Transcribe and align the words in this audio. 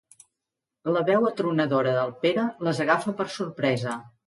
La 0.95 1.03
veu 1.09 1.27
atronadora 1.31 1.93
del 1.99 2.15
Pere 2.25 2.47
les 2.69 2.83
agafa 2.89 3.17
per 3.23 3.31
sorpresa. 3.39 3.97